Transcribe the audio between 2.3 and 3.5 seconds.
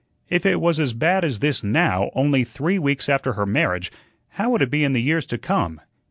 three weeks after her